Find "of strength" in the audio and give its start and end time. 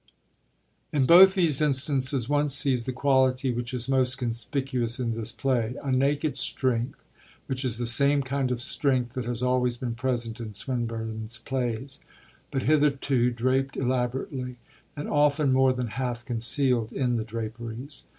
8.49-9.13